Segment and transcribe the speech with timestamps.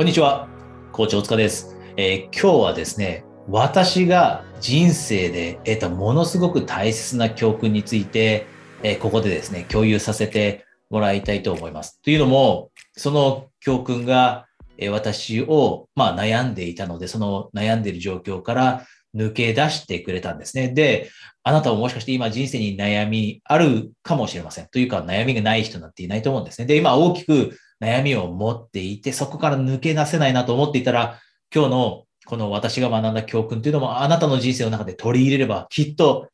[0.00, 0.48] こんにちは、
[0.92, 8.46] コーチ大塚です、えー、今日はですね、私が人生で得たものすごく大切な教訓について、
[8.82, 12.00] えー、ここでですね、共有させてもらいたいと思います。
[12.00, 14.46] というのも、その教訓が、
[14.78, 20.70] えー、私を、まあ、悩んでいたので、その悩んでいる状況から抜け出してくれたんですね。
[20.70, 21.10] で、
[21.42, 24.66] あなたももしかして今人生に悩みあるかもしれません。
[24.68, 26.66] というか悩みがない人なんていないと思うんですね。
[26.66, 31.18] で、今大きく悩みを持っていて、そこから抜け出せないなと思っていたら、
[31.54, 36.28] 今日のこの私が学んだ教訓というのもあなたの人生の中で取り入れればきっと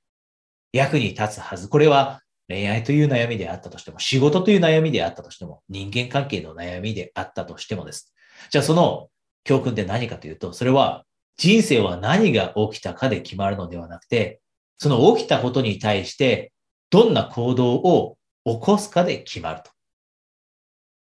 [0.72, 1.68] 役に立つはず。
[1.68, 8.12] これは恋愛という悩みであったとしても、仕事という悩みであったとしても、人間関係の悩みであったとしてもです。
[8.50, 9.08] じゃあその
[9.44, 11.04] 教訓って何かというと、それは
[11.36, 14.40] 人生は何が起きたかで決まるのではなくて、
[14.78, 16.52] その起きたことに対して
[16.90, 19.70] どんな行動を起こすかで決まると。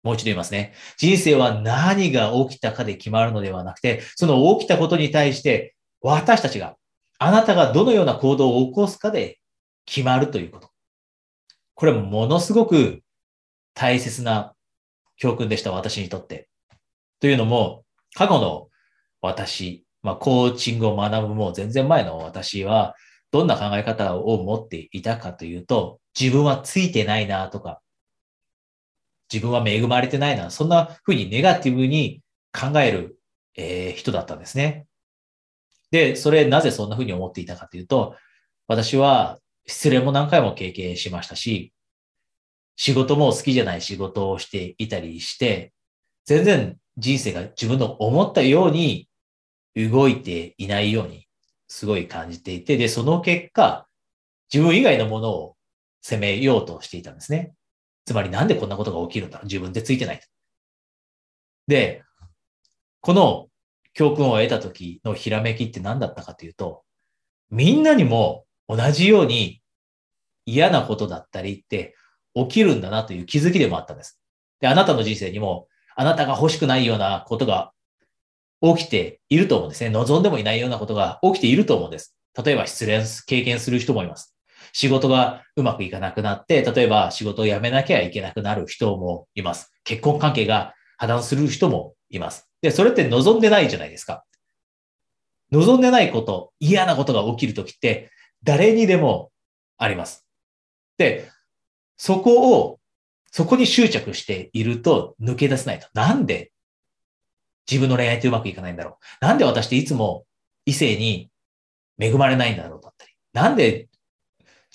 [0.02, 0.74] もう一度言いますね。
[0.97, 6.76] 人生は何が起きたかで決まるのではなくて、その起きたことに対して私たちが、
[7.18, 9.38] あなたがどのような行動を起こすかで
[9.87, 10.71] 決まるということ。
[11.74, 13.02] これものすごく
[13.74, 14.54] 大切な
[15.16, 16.48] 教訓でした、私にとって。
[17.21, 18.69] というのも、過去の
[19.21, 22.96] 私、まあ、コーチングを学ぶもう全然前の私は、
[23.30, 27.82] どんな考え方を持っていたかというと、自分はついてないなとか、
[29.33, 32.21] 自分は恵まれてないな、そんな風にネガティブに
[32.52, 33.19] 考える、
[33.57, 34.87] えー、人だったんですね。
[35.91, 38.16] で、それなぜそんな風に思っていたかというと、
[38.66, 41.73] 私は失恋も何回も経験しましたし、
[42.77, 45.73] 仕事も好きじゃない仕事をしていたりして、
[46.25, 49.09] 全然人生が自分の思ったように
[49.77, 51.27] 動いていないように
[51.69, 53.87] すごい感じていて、で、その結果、
[54.53, 55.57] 自分以外のものを
[56.03, 57.55] 責めようとしていたんですね。
[58.04, 59.46] つまりなんでこんなことが起きるんだろう？
[59.46, 60.20] 自分でついてない。
[61.68, 62.02] で、
[63.00, 63.48] この
[63.95, 66.82] 教訓を得た時のひらめきって何だったかというと、
[67.50, 69.60] みんなにも同じように
[70.46, 71.94] 嫌なことだったりって
[72.34, 74.18] 起きるんだなという気づきでもあったんです。
[74.60, 77.72] で、あなたの人生にもあなたが欲しくないようなことが
[78.62, 79.91] 起きていると思うんですね。
[79.91, 82.16] 望んでもいないようなことが起きていると思うんです。
[82.44, 84.31] 例えば失恋経験する人もいます。
[84.72, 89.72] 仕事がうまくいかなくなって、例えば仕事を辞めなきゃいけなくなる人もいます。
[89.84, 92.49] 結婚関係が破談する人もいます。
[92.62, 94.25] で、それって望んでないじゃないですか。
[95.50, 98.10] 望んでないこと、嫌なことが起きるときって、
[98.43, 99.31] 誰にでも
[99.77, 100.27] あります。
[100.97, 101.28] で、
[101.97, 102.78] そこを、
[103.31, 105.89] そこに執着していると抜け出せないと。
[105.94, 106.53] なんで
[107.71, 109.25] 自分の恋愛ってうまくいかないんだろう。
[109.25, 110.25] なんで私っていつも
[110.66, 111.31] 異性に
[111.99, 113.12] 恵まれないんだろうだったり。
[113.33, 113.89] なんで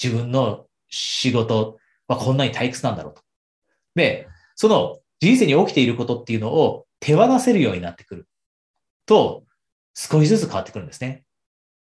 [0.01, 1.77] 自分の仕事
[2.07, 3.21] はこんなに退屈なんだろうと。
[3.95, 8.27] で、その人生に起きていることっていうのを手放せるようになってくる
[9.05, 9.43] と、
[9.95, 11.23] 少しずつ変わってくるんですね。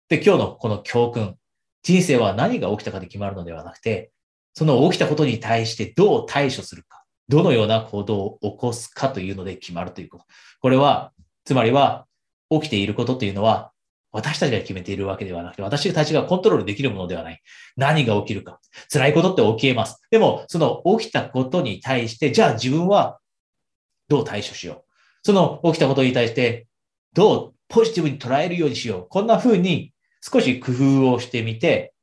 [0.10, 1.38] で、今日のこの教訓、
[1.84, 4.12] 人生は何が起きたかで決まるのではなくて、
[4.54, 10.26] その起きたことに対してどう対処するか、どのような行動を起こすかというので決まるということ。
[10.62, 11.14] これは、
[11.46, 12.06] つまりは、
[12.50, 13.73] 起きていることというのは、
[14.14, 17.42] 私たちが決めているわけではなくて、私たちがコントロールできるものではない。
[17.76, 18.60] 何が起きるか。
[18.92, 20.02] 辛いことって起きえます。
[20.12, 23.20] でも、その起きたことに対して、じゃあ自分は
[24.08, 24.84] どう対処しよう。
[25.24, 26.68] その起きたことに対して、
[27.14, 29.08] どうポジティブに捉えるようにしよう。
[29.10, 31.94] こんな風に少し工夫をしてみて、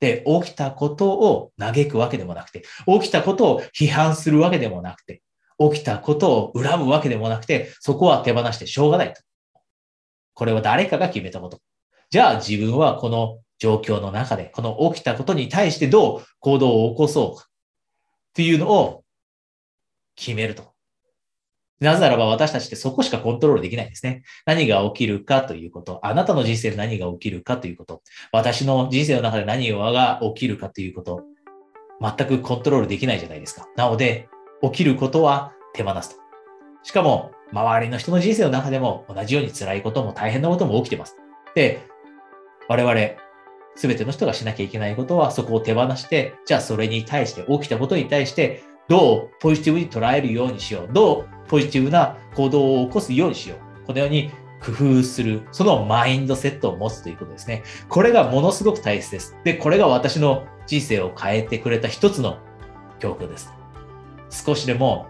[0.00, 2.64] で、起きたことを嘆くわけでもなくて、
[3.00, 5.22] 起きたことを批判するわけでもなくて、
[5.58, 9.22] 起きたことを恨むわけでもなくて、そこは手放してしょうがないと。
[10.34, 11.60] これは誰かが決めたこと。
[12.10, 17.46] じゃあ自分はこの状況の中で、この起きたことに対してどう行動を起こそうかっ
[18.34, 19.04] ていうのを
[20.16, 20.74] 決めると。
[21.80, 24.22] なぜならば私たちってそこしかコントロールできないんですね。
[24.46, 26.00] 何が起きるかということ。
[26.02, 28.02] あなたの人生で何が起きるかということ。
[28.32, 31.22] 私の人生の中で何が起きるかということ。
[32.00, 33.68] 全くコントロールできないじゃないですか。
[33.76, 34.28] なので、
[34.62, 36.16] 起きることは手放すと。
[36.82, 41.16] しかも、周りの人の人生の中でも同じように辛いことも大変なことも起きてます。
[41.54, 41.86] で、
[42.68, 42.94] 我々、
[43.76, 50.92] すべての人がしなきゃいけないことはそこを手放して、じゃあそれに対して、起きたことに対して、どうポジティブに捉えるようにしよう。
[50.92, 53.86] どうポジティブな行動を起こすようにしよう。
[53.86, 54.30] このように
[54.64, 55.42] 工夫する。
[55.52, 57.62] そのマインドセットを持つということですね。
[57.88, 59.36] これがものすごく大切です。
[59.44, 62.38] で、これが私の人生を変えてくれた一つの
[62.98, 63.52] 教訓です。
[64.30, 65.06] 少しでも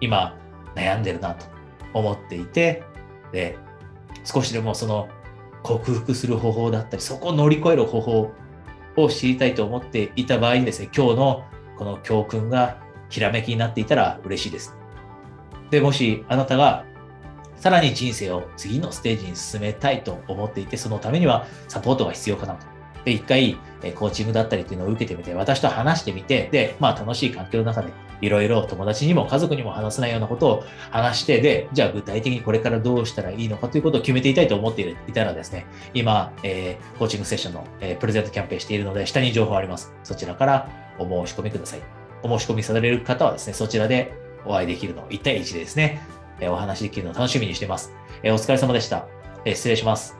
[0.00, 0.36] 今
[0.74, 1.46] 悩んでるなと
[1.94, 2.82] 思っていて、
[3.32, 3.58] で、
[4.24, 5.08] 少しでもその
[5.62, 8.32] 克服する方法だったり、そこを乗り越える方法
[8.96, 11.44] を知りたいと思っていた場合にですね、今日の
[11.76, 12.78] この教訓が
[13.08, 14.76] ひらめきになっていたら嬉しいです。
[15.70, 16.84] で、もしあなたが
[17.56, 22.66] さらに人生を次のステージに進めたいと思っていて、そのためにはサポートが必要かなと。
[23.04, 23.56] で、一回、
[23.94, 39.94] コーチングだったりっていうのを受けてみて、私と話してみて、で、まあ楽しい環境の中で、いろいろ友達にも家族にも話せないようなことを話して、で、じゃあ具体的にこれからどうしたらいいのかということを決めていたいと思っていたらですね、今、えー、コーチングセッションの、えー、プレゼントキャンペーンしているので、下に情報あります。
[40.04, 40.68] そちらから
[40.98, 41.80] お申し込みください。
[42.22, 44.12] お申し込みされる方はですね、そちらで
[44.44, 46.00] お会いできるの、1対1でですね、
[46.40, 47.92] えー、お話できるのを楽しみにしています。
[48.22, 49.06] えー、お疲れ様でした。
[49.46, 50.19] えー、失礼します。